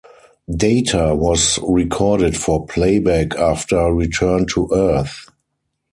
Data 0.57 1.13
was 1.15 1.59
recorded 1.61 2.35
for 2.35 2.65
playback 2.65 3.35
after 3.35 3.93
return 3.93 4.47
to 4.47 4.67
Earth. 4.73 5.27